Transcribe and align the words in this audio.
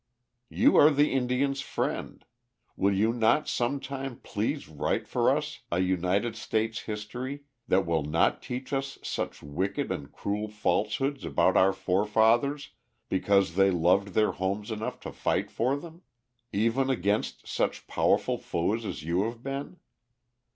You 0.49 0.77
are 0.77 0.89
the 0.89 1.11
Indians' 1.13 1.61
friend: 1.61 2.25
will 2.75 2.95
you 2.95 3.13
not 3.13 3.47
some 3.47 3.79
time 3.79 4.17
please 4.23 4.67
write 4.67 5.07
for 5.07 5.29
us 5.29 5.59
a 5.71 5.77
United 5.79 6.35
States 6.35 6.79
history 6.79 7.43
that 7.67 7.85
will 7.85 8.01
not 8.01 8.41
teach 8.41 8.73
us 8.73 8.97
such 9.03 9.43
wicked 9.43 9.91
and 9.91 10.11
cruel 10.11 10.47
falsehoods 10.47 11.23
about 11.23 11.55
our 11.55 11.71
forefathers 11.71 12.71
because 13.09 13.53
they 13.53 13.69
loved 13.69 14.15
their 14.15 14.31
homes 14.31 14.71
enough 14.71 14.99
to 15.01 15.11
fight 15.11 15.51
for 15.51 15.77
them 15.77 16.01
even 16.51 16.89
against 16.89 17.45
such 17.47 17.85
powerful 17.85 18.39
foes 18.39 18.85
as 18.85 19.03
you 19.03 19.21
have 19.25 19.43
been." 19.43 19.77